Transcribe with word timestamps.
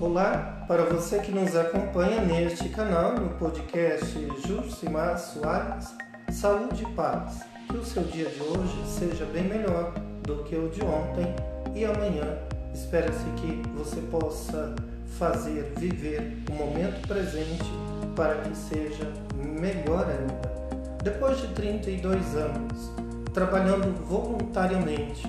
Olá, 0.00 0.64
para 0.66 0.84
você 0.84 1.18
que 1.18 1.30
nos 1.30 1.54
acompanha 1.54 2.22
neste 2.22 2.70
canal, 2.70 3.12
no 3.16 3.28
podcast 3.34 4.18
Jusimar 4.46 5.18
Soares, 5.18 5.94
Saúde 6.32 6.84
e 6.84 6.94
Paz. 6.94 7.40
Que 7.68 7.76
o 7.76 7.84
seu 7.84 8.04
dia 8.04 8.24
de 8.30 8.40
hoje 8.40 8.82
seja 8.86 9.26
bem 9.26 9.44
melhor 9.44 9.92
do 10.22 10.42
que 10.44 10.56
o 10.56 10.70
de 10.70 10.82
ontem 10.82 11.26
e 11.74 11.84
amanhã 11.84 12.38
espera-se 12.72 13.26
que 13.36 13.60
você 13.76 14.00
possa 14.10 14.74
fazer, 15.18 15.70
viver 15.76 16.34
o 16.50 16.54
momento 16.54 17.06
presente 17.06 17.70
para 18.16 18.36
que 18.36 18.56
seja 18.56 19.04
melhor 19.36 20.06
ainda. 20.08 20.96
Depois 21.04 21.38
de 21.42 21.48
32 21.48 22.36
anos, 22.36 22.90
trabalhando 23.34 24.02
voluntariamente 24.06 25.28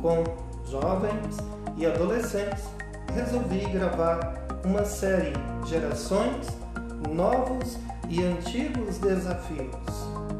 com 0.00 0.24
jovens 0.70 1.36
e 1.76 1.84
adolescentes, 1.84 2.64
resolvi 3.16 3.64
gravar 3.70 4.46
uma 4.62 4.84
série 4.84 5.32
Gerações, 5.64 6.48
Novos 7.10 7.78
e 8.10 8.22
Antigos 8.22 8.98
Desafios, 8.98 9.74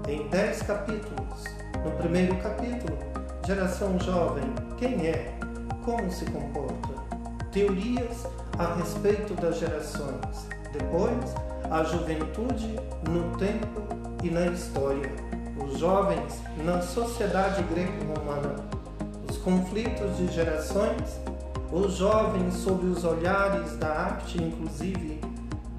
em 0.06 0.28
10 0.28 0.62
capítulos. 0.62 1.44
No 1.82 1.90
primeiro 1.92 2.36
capítulo, 2.36 2.98
Geração 3.46 3.98
Jovem, 3.98 4.44
quem 4.76 5.06
é, 5.06 5.38
como 5.86 6.10
se 6.12 6.26
comporta, 6.26 6.92
teorias 7.50 8.26
a 8.58 8.74
respeito 8.74 9.32
das 9.40 9.58
gerações. 9.58 10.46
Depois, 10.70 11.34
a 11.70 11.82
juventude 11.82 12.78
no 13.08 13.38
tempo 13.38 13.82
e 14.22 14.28
na 14.28 14.48
história, 14.48 15.10
os 15.64 15.78
jovens 15.78 16.42
na 16.62 16.82
sociedade 16.82 17.62
greco-romana, 17.62 18.54
os 19.30 19.38
conflitos 19.38 20.18
de 20.18 20.30
gerações, 20.30 21.25
os 21.72 21.94
jovens 21.94 22.54
sob 22.54 22.86
os 22.86 23.04
olhares 23.04 23.76
da 23.76 23.88
arte, 23.88 24.42
inclusive 24.42 25.20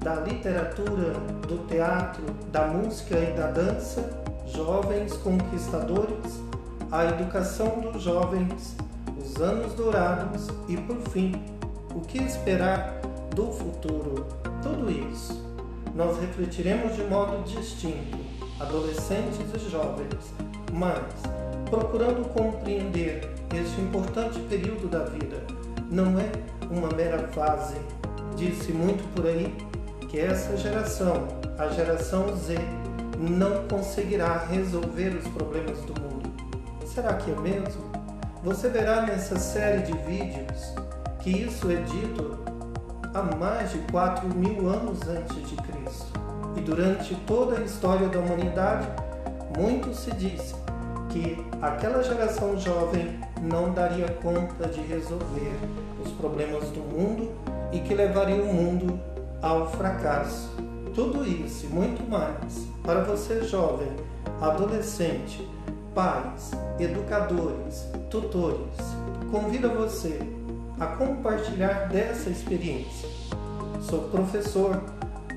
da 0.02 0.16
literatura, 0.16 1.14
do 1.46 1.66
teatro, 1.66 2.24
da 2.52 2.66
música 2.66 3.18
e 3.18 3.32
da 3.32 3.48
dança, 3.48 4.08
jovens 4.46 5.14
conquistadores, 5.14 6.40
a 6.90 7.04
educação 7.04 7.80
dos 7.80 8.02
jovens, 8.02 8.76
os 9.18 9.36
anos 9.40 9.74
dourados 9.74 10.48
e, 10.68 10.76
por 10.76 10.98
fim, 11.10 11.32
o 11.94 12.00
que 12.00 12.18
esperar 12.18 13.00
do 13.34 13.50
futuro. 13.52 14.26
Tudo 14.62 14.90
isso 14.90 15.48
nós 15.94 16.18
refletiremos 16.20 16.94
de 16.94 17.02
modo 17.04 17.42
distinto, 17.44 18.18
adolescentes 18.60 19.40
e 19.54 19.70
jovens, 19.70 20.32
mas 20.72 21.02
procurando 21.68 22.28
compreender 22.32 23.28
este 23.52 23.80
importante 23.80 24.38
período 24.48 24.88
da 24.88 25.04
vida. 25.04 25.42
Não 25.98 26.16
é 26.20 26.30
uma 26.70 26.88
mera 26.94 27.26
fase. 27.32 27.74
Disse 28.36 28.70
muito 28.70 29.02
por 29.16 29.26
aí 29.26 29.52
que 30.08 30.20
essa 30.20 30.56
geração, 30.56 31.26
a 31.58 31.66
geração 31.70 32.36
Z, 32.36 32.56
não 33.18 33.66
conseguirá 33.66 34.46
resolver 34.48 35.08
os 35.08 35.26
problemas 35.26 35.78
do 35.80 36.00
mundo. 36.00 36.30
Será 36.86 37.14
que 37.14 37.32
é 37.32 37.34
mesmo? 37.34 37.82
Você 38.44 38.68
verá 38.68 39.02
nessa 39.02 39.40
série 39.40 39.82
de 39.82 39.98
vídeos 40.06 40.72
que 41.18 41.30
isso 41.30 41.68
é 41.68 41.82
dito 41.82 42.38
há 43.12 43.36
mais 43.36 43.72
de 43.72 43.78
4 43.90 44.28
mil 44.36 44.68
anos 44.68 45.00
antes 45.08 45.50
de 45.50 45.56
Cristo. 45.56 46.12
E 46.56 46.60
durante 46.60 47.16
toda 47.26 47.58
a 47.58 47.64
história 47.64 48.08
da 48.08 48.20
humanidade, 48.20 48.86
muito 49.58 49.92
se 49.92 50.12
disse 50.12 50.54
que 51.08 51.44
aquela 51.60 52.02
geração 52.02 52.58
jovem 52.58 53.18
não 53.40 53.72
daria 53.72 54.08
conta 54.22 54.68
de 54.68 54.80
resolver 54.80 55.56
os 56.04 56.10
problemas 56.12 56.64
do 56.70 56.80
mundo 56.80 57.30
e 57.72 57.80
que 57.80 57.94
levaria 57.94 58.42
o 58.42 58.52
mundo 58.52 58.98
ao 59.42 59.70
fracasso. 59.70 60.50
Tudo 60.94 61.24
isso 61.24 61.66
e 61.66 61.68
muito 61.68 62.08
mais 62.08 62.66
para 62.82 63.04
você 63.04 63.44
jovem, 63.44 63.88
adolescente, 64.40 65.46
pais, 65.94 66.50
educadores, 66.78 67.86
tutores. 68.10 68.58
Convido 69.30 69.68
você 69.70 70.18
a 70.80 70.86
compartilhar 70.86 71.88
dessa 71.88 72.30
experiência. 72.30 73.08
Sou 73.80 74.08
professor, 74.08 74.82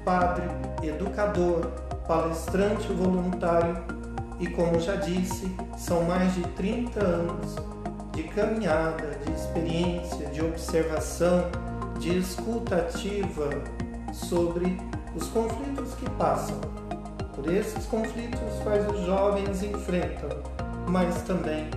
padre, 0.04 0.46
educador, 0.84 1.68
palestrante 2.08 2.88
voluntário 2.88 4.01
e, 4.42 4.48
como 4.48 4.80
já 4.80 4.96
disse, 4.96 5.56
são 5.78 6.04
mais 6.04 6.34
de 6.34 6.42
30 6.42 7.00
anos 7.00 7.56
de 8.12 8.24
caminhada, 8.24 9.20
de 9.24 9.32
experiência, 9.32 10.26
de 10.30 10.44
observação, 10.44 11.50
de 12.00 12.18
escuta 12.18 12.78
ativa 12.78 13.50
sobre 14.12 14.78
os 15.16 15.28
conflitos 15.28 15.94
que 15.94 16.10
passam. 16.12 16.60
Por 17.36 17.54
esses 17.54 17.86
conflitos 17.86 18.40
quais 18.64 18.86
os 18.90 19.06
jovens 19.06 19.62
enfrentam, 19.62 20.30
mas 20.88 21.22
também 21.22 21.70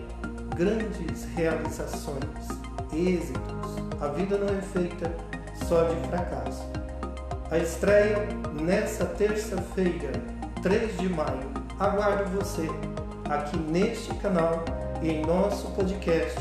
grandes 0.56 1.24
realizações, 1.36 2.48
êxitos. 2.92 3.74
A 4.00 4.08
vida 4.08 4.38
não 4.38 4.48
é 4.48 4.62
feita 4.62 5.14
só 5.68 5.84
de 5.84 6.08
fracasso. 6.08 6.64
A 7.50 7.58
estreia 7.58 8.26
nessa 8.58 9.04
terça-feira, 9.04 10.12
3 10.62 10.96
de 10.96 11.08
maio. 11.10 11.63
Aguardo 11.78 12.30
você 12.30 12.68
aqui 13.28 13.56
neste 13.56 14.14
canal 14.14 14.64
e 15.02 15.08
em 15.08 15.26
nosso 15.26 15.72
podcast, 15.72 16.38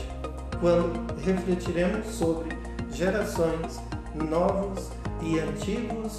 quando 0.60 1.12
refletiremos 1.24 2.06
sobre 2.08 2.56
gerações, 2.92 3.82
novos 4.14 4.92
e 5.22 5.40
antigos 5.40 6.18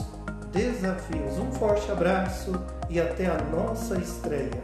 desafios. 0.51 1.39
Um 1.39 1.53
forte 1.53 1.91
abraço 1.93 2.53
e 2.91 3.01
até 3.01 3.27
a 3.27 3.39
nossa 3.57 3.97
estreia. 3.99 4.63